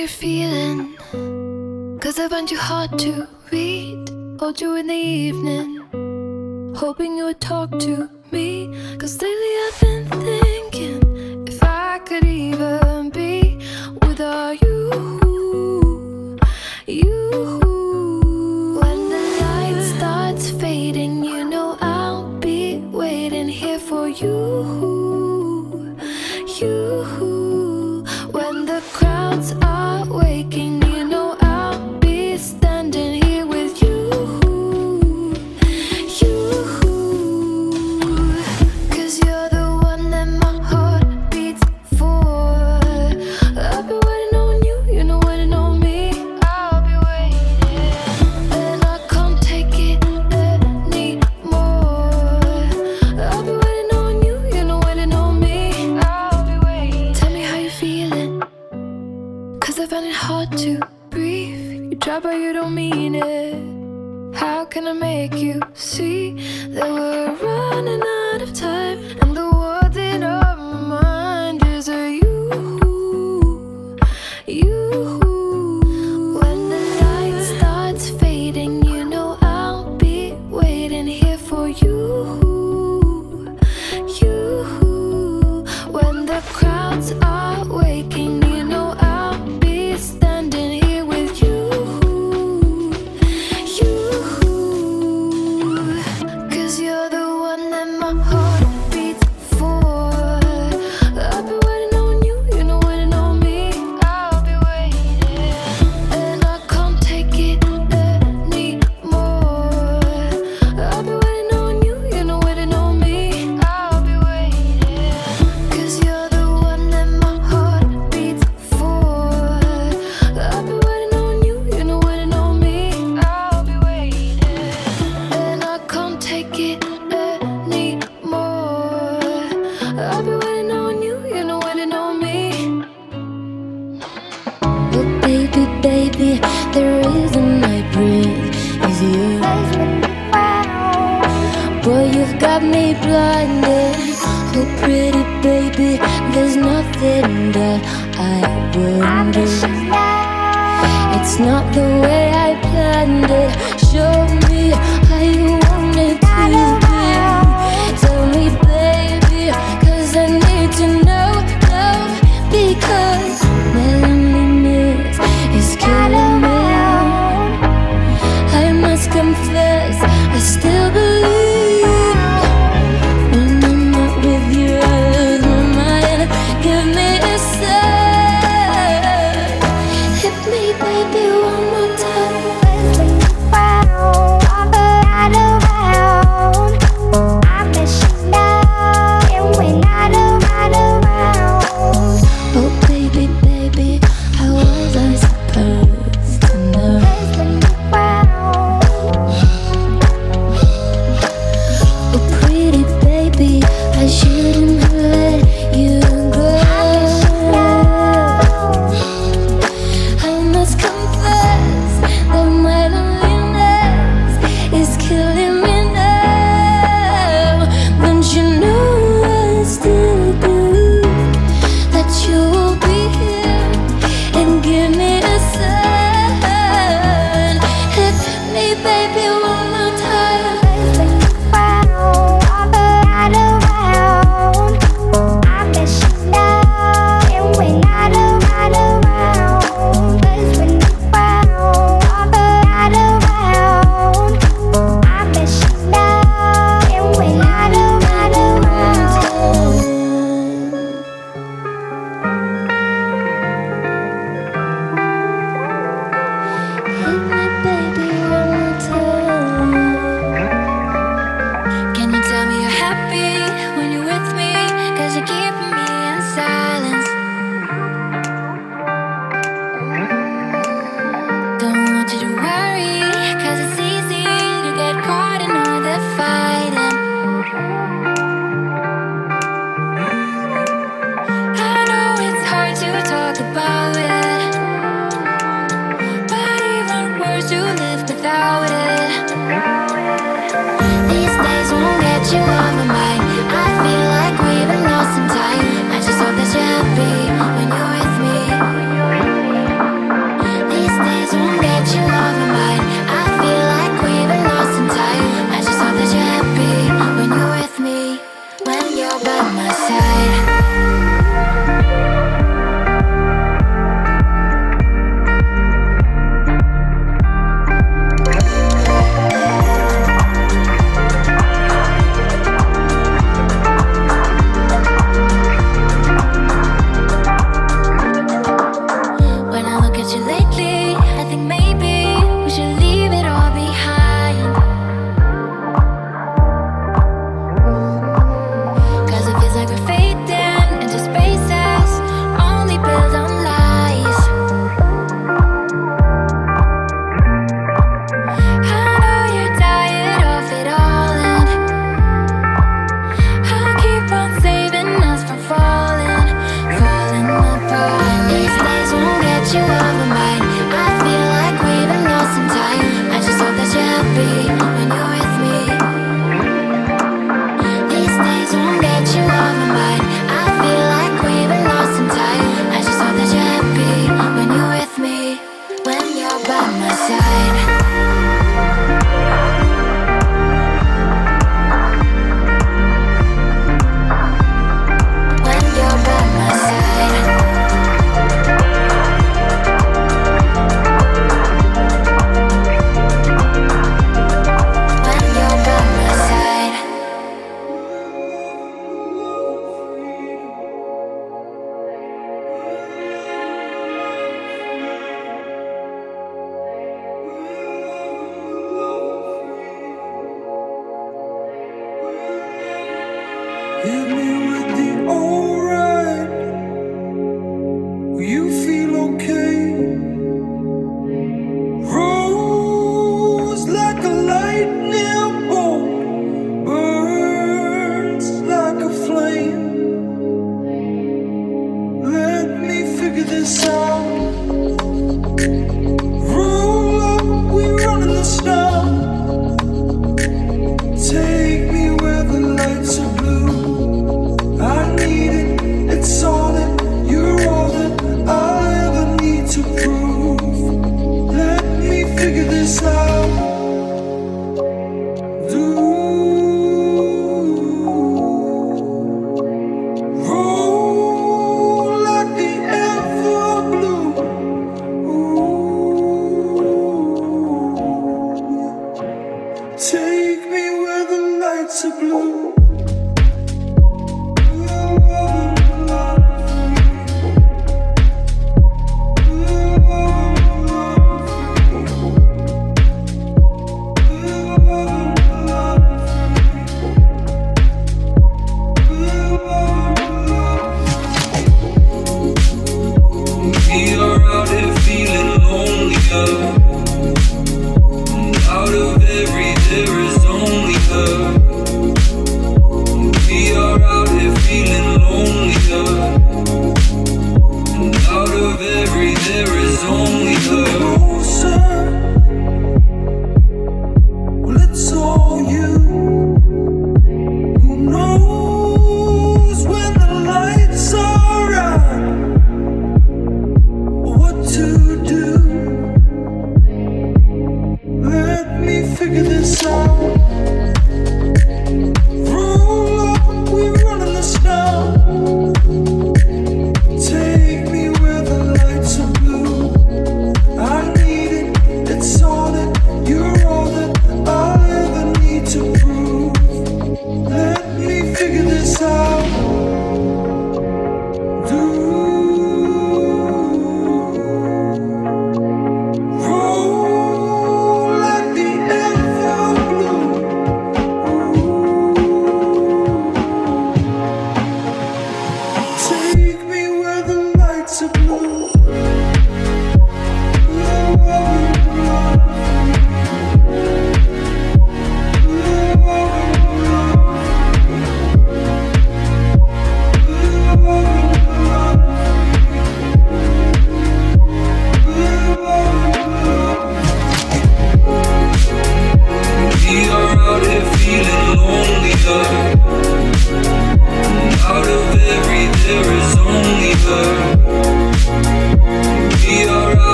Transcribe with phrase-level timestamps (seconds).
[0.00, 0.96] you're feeling.
[2.00, 4.08] Cause I find you hard to read.
[4.40, 6.74] Hold you in the evening.
[6.74, 8.96] Hoping you would talk to me.
[8.96, 13.56] Cause lately I've been thinking if I could even be
[14.00, 14.59] with you.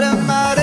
[0.00, 0.61] Am I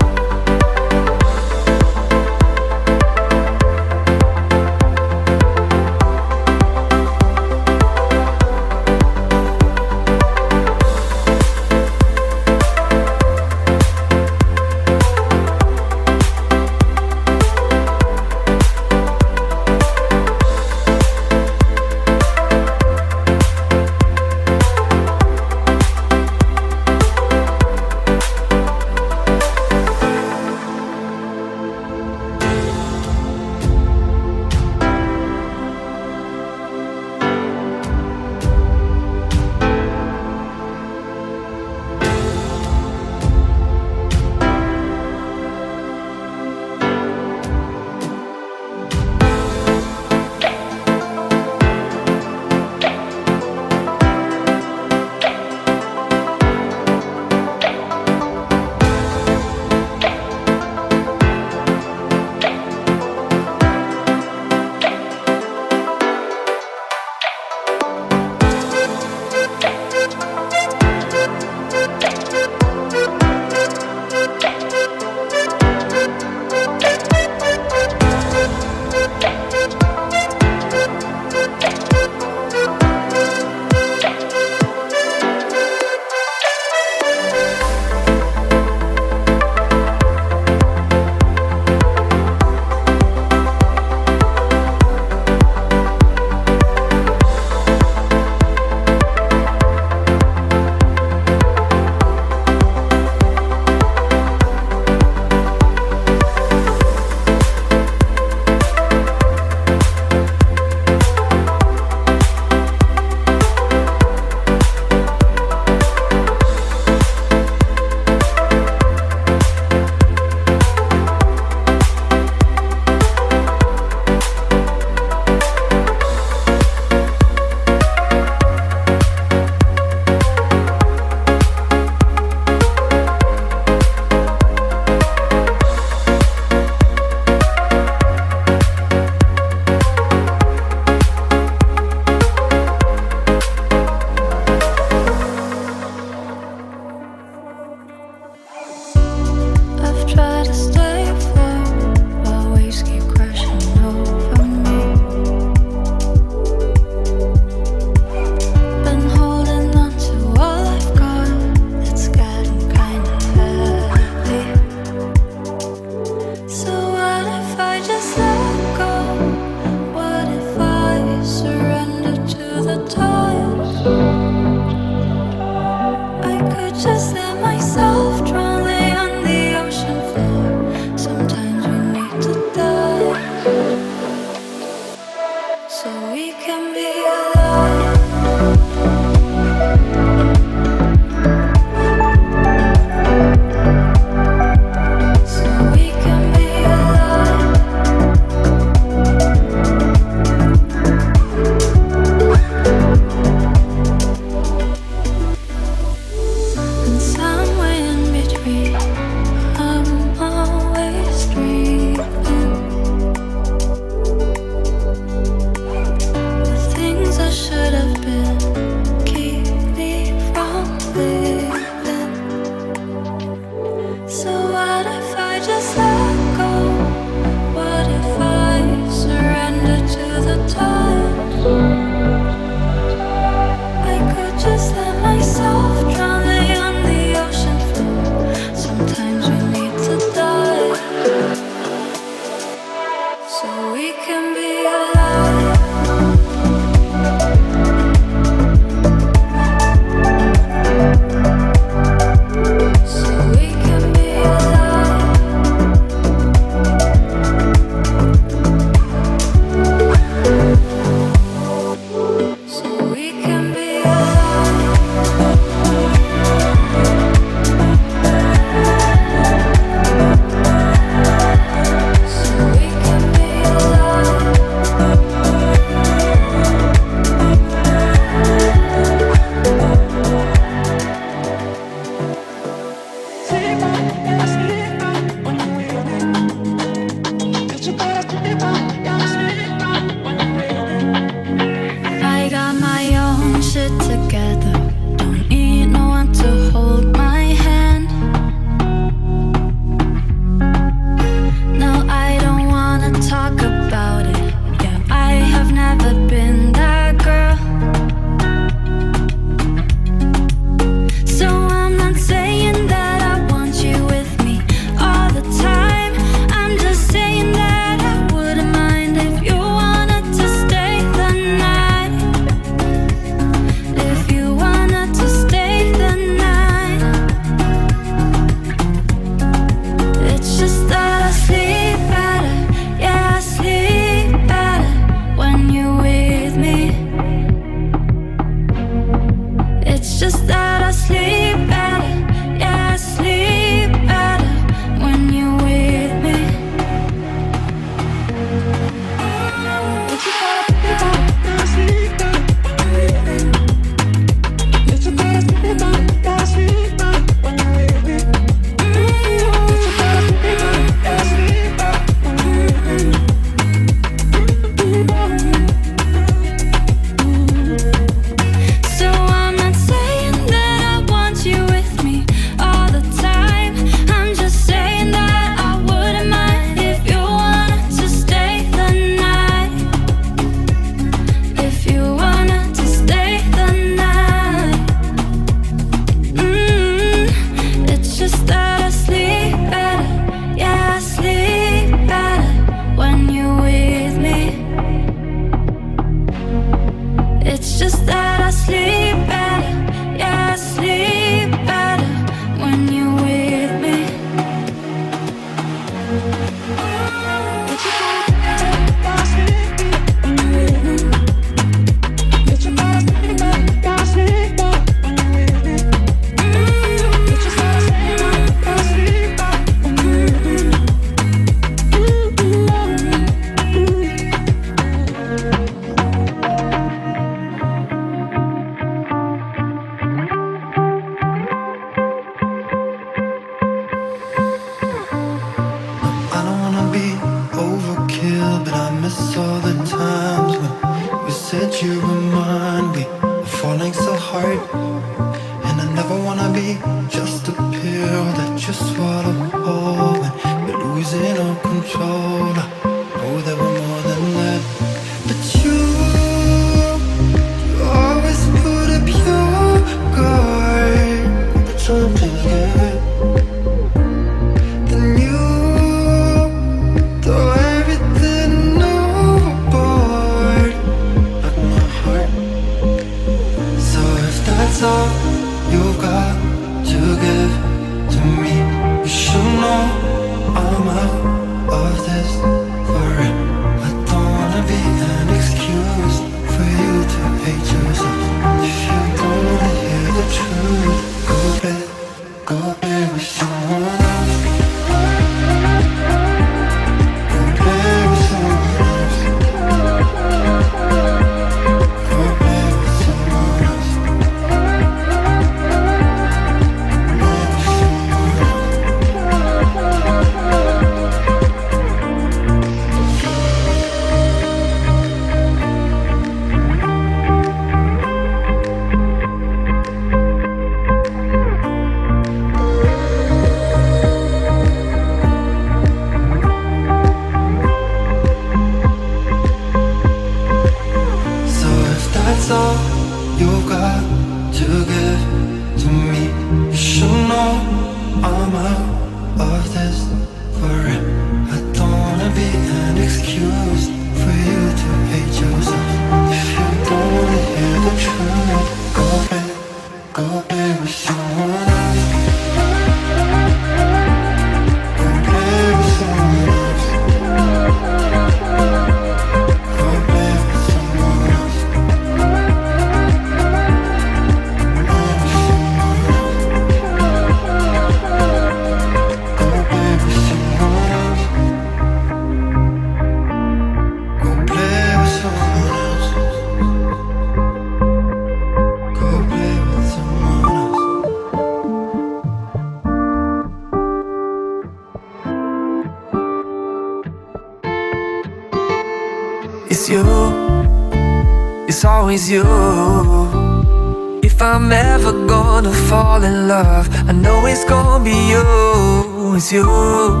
[592.02, 594.00] always you.
[594.02, 599.14] If I'm ever gonna fall in love, I know it's gonna be you.
[599.16, 600.00] It's you,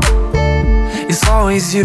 [1.08, 1.84] it's always you.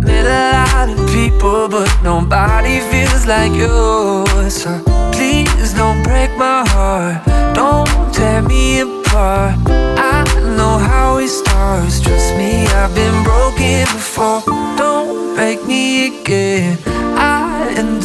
[0.00, 4.26] Met a lot of people, but nobody feels like you.
[4.48, 9.54] So please don't break my heart, don't tear me apart.
[9.68, 10.24] I
[10.56, 12.00] know how it starts.
[12.00, 14.42] Trust me, I've been broken before.
[14.76, 16.85] Don't break me again.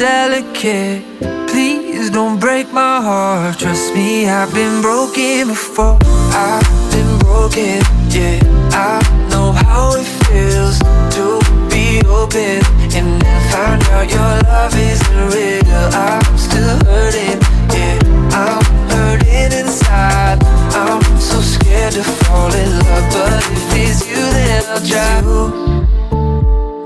[0.02, 1.04] Delicate.
[1.48, 3.60] Please don't break my heart.
[3.60, 6.00] Trust me, I've been broken before.
[6.34, 8.42] I've been broken, yeah.
[8.74, 8.98] I
[9.30, 10.80] know how it feels
[11.14, 11.38] to
[11.70, 12.66] be open
[12.98, 15.86] and then find out your love isn't real.
[15.94, 18.00] I'm still hurting, yeah.
[18.34, 20.42] I'm hurting inside.
[20.74, 25.22] I'm so scared to fall in love, but if it's you, then I'll try.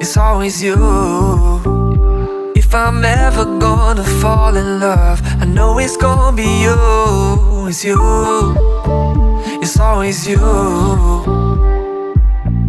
[0.01, 1.84] It's always you.
[2.75, 7.67] I'm ever gonna fall in love, I know it's gonna be you.
[7.69, 8.53] It's you.
[9.63, 10.37] It's always you.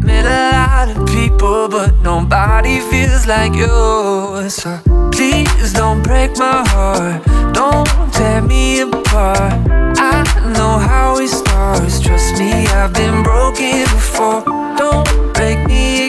[0.07, 4.49] Met a lot of people, but nobody feels like you.
[4.49, 4.79] So
[5.11, 7.25] please don't break my heart.
[7.53, 9.55] Don't tear me apart.
[9.99, 10.23] I
[10.57, 11.99] know how it starts.
[11.99, 14.45] Trust me, I've been broken before.
[14.79, 16.06] Don't break me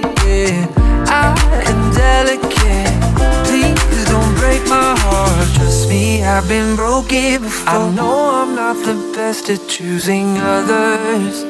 [5.58, 7.70] Trust me, I've been broken before.
[7.70, 11.43] I know I'm not the best at choosing others.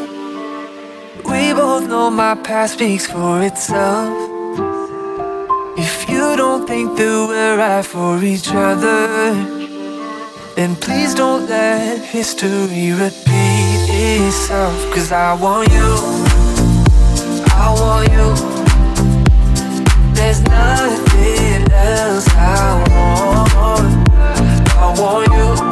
[1.25, 4.13] We both know my past speaks for itself.
[5.77, 9.33] If you don't think that we're right for each other,
[10.55, 13.81] then please don't let history repeat
[14.25, 14.77] itself.
[14.93, 15.91] Cause I want you,
[17.63, 18.27] I want you.
[20.15, 20.96] There's nothing
[21.87, 24.09] else I want.
[24.77, 25.66] I want you,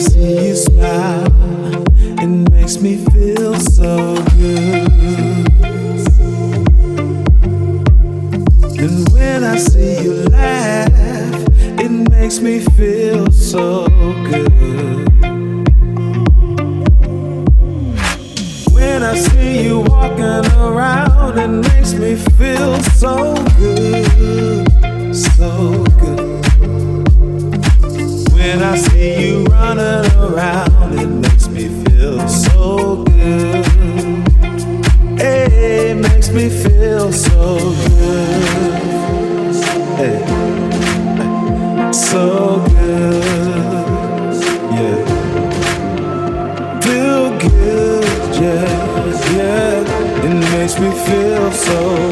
[0.00, 4.88] see you smile, it makes me feel so good.
[8.78, 11.34] And when I see you laugh,
[11.78, 13.86] it makes me feel so
[14.28, 15.06] good.
[18.72, 26.29] When I see you walking around, it makes me feel so good, so good
[28.50, 33.64] when I see you running around, it makes me feel so good.
[35.20, 38.74] Hey, it makes me feel so good.
[39.98, 40.18] Hey,
[41.92, 43.22] so good.
[44.78, 44.98] Yeah.
[46.84, 48.66] Feel good, yeah,
[49.36, 50.26] yeah.
[50.26, 52.09] It makes me feel so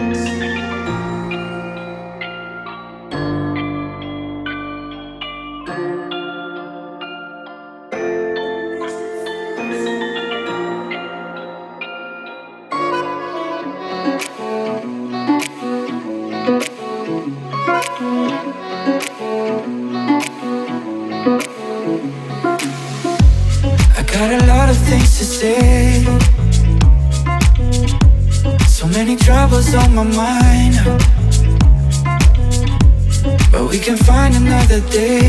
[0.00, 0.59] Música
[34.90, 35.19] day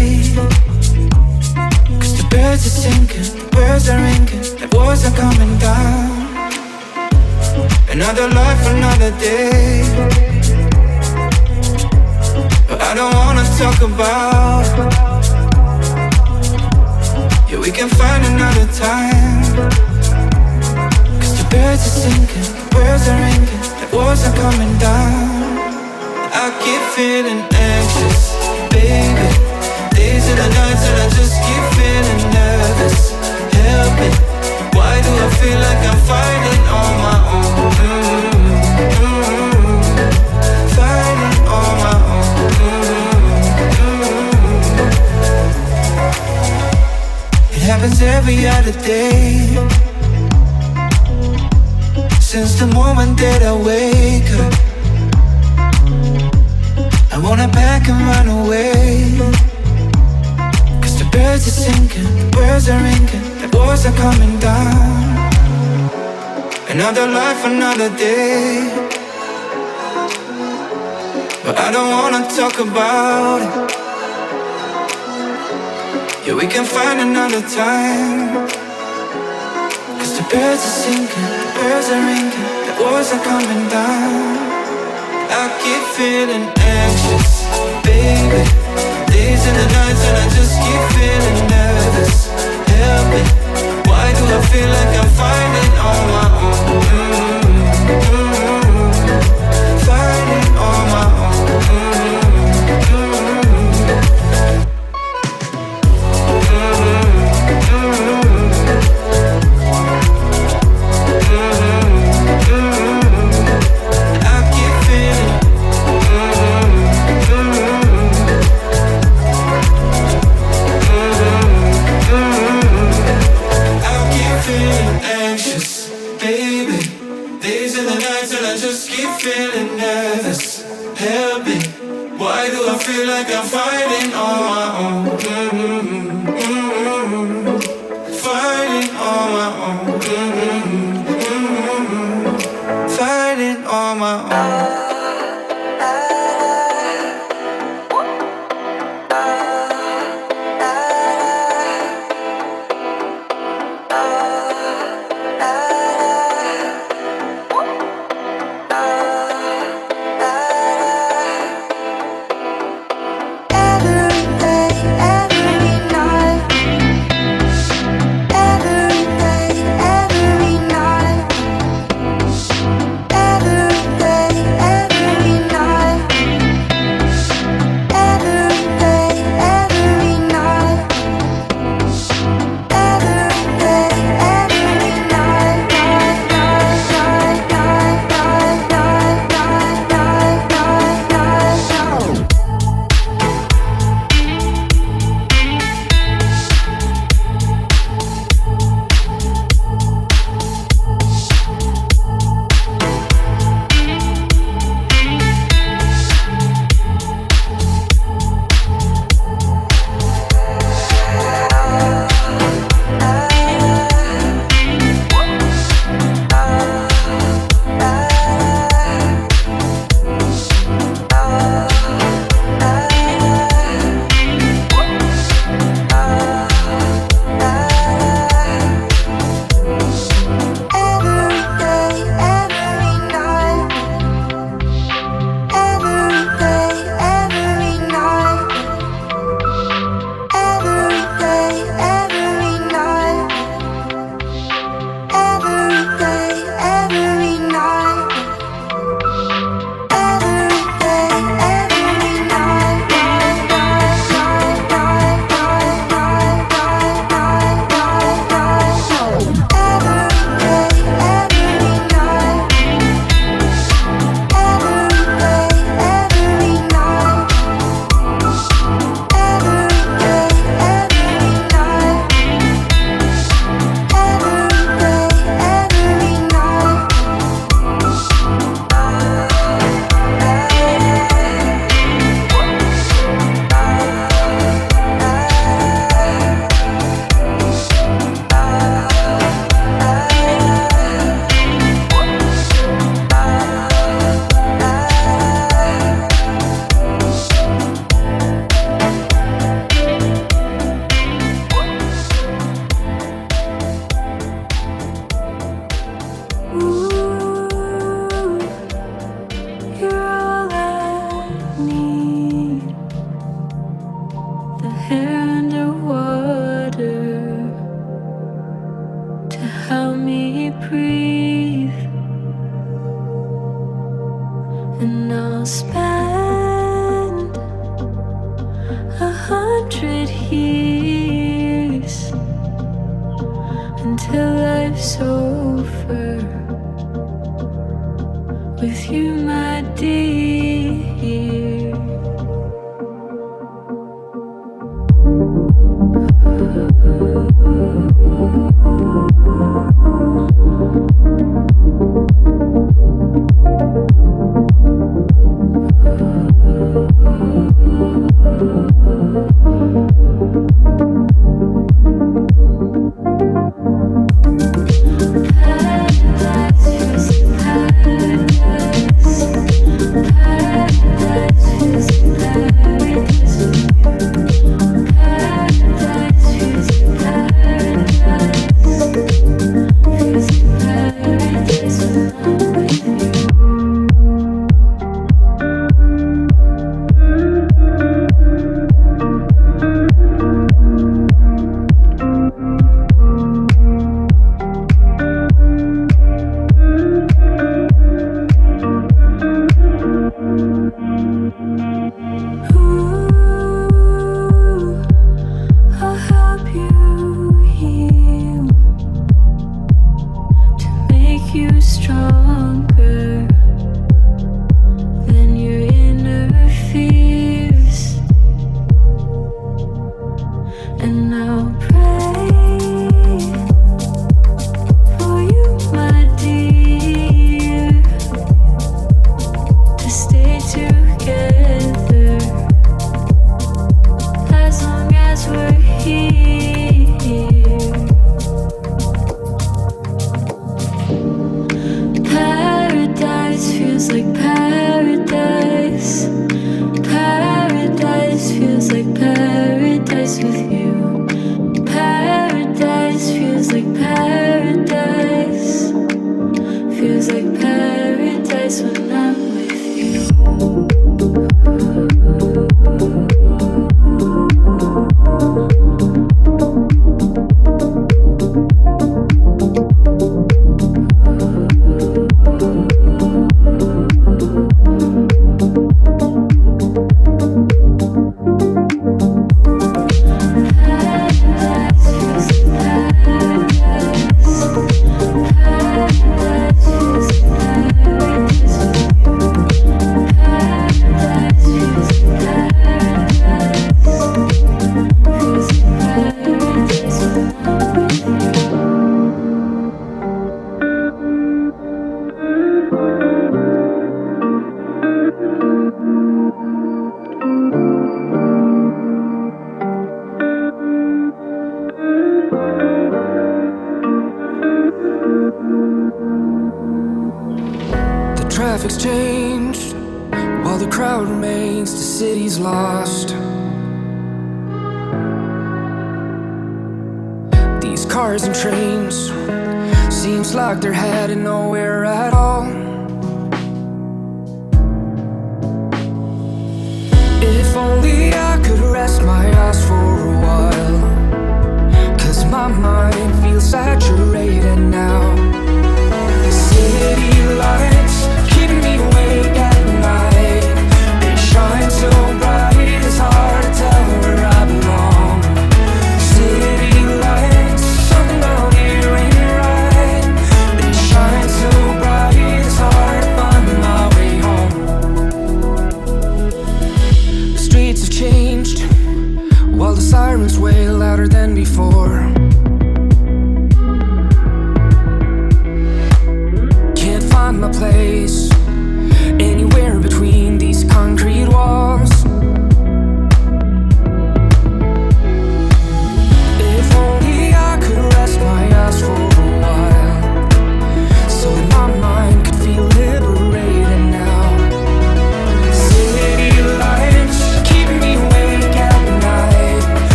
[158.82, 159.11] love.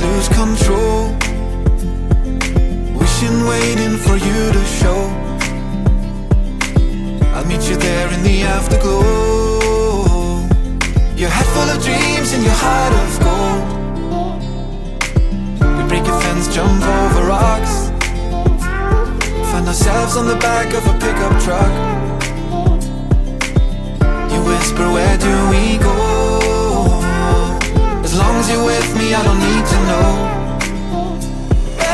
[0.00, 1.14] lose control.
[2.98, 5.00] Wishing, waiting for you to show.
[7.34, 9.00] I'll meet you there in the afterglow.
[11.16, 13.62] Your head full of dreams and your heart of gold.
[15.76, 17.90] We break a fence, jump over rocks.
[19.50, 21.72] Find ourselves on the back of a pickup truck.
[24.32, 26.09] You whisper, where do we go?
[28.40, 30.10] Long as you're with me, I don't need to know.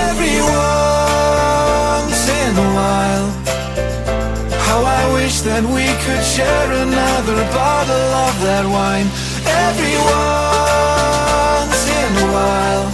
[0.06, 3.28] Every once in a while,
[4.62, 9.08] how I wish that we could share another bottle of that wine.
[9.66, 12.86] Every once in a while,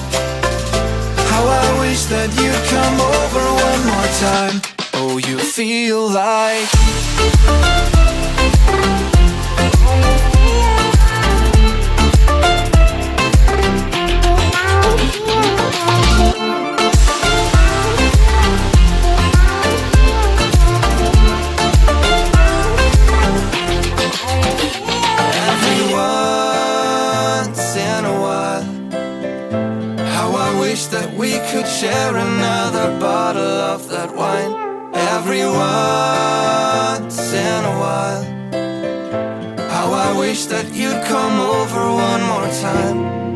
[1.28, 4.56] how I wish that you'd come over one more time.
[4.94, 7.91] Oh, you feel like.
[34.06, 34.52] That wine.
[34.94, 38.24] Every once in a while,
[39.70, 43.31] how I wish that you'd come over one more time.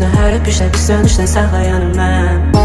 [0.00, 2.59] düşnə, hər öpüşdə biz sönüşdə saxlayanım mən